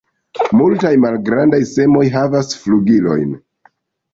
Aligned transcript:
La 0.37 0.45
multaj 0.61 0.91
malgrandaj 1.03 1.59
semoj 1.73 2.03
havas 2.17 2.51
flugilojn. 2.63 3.37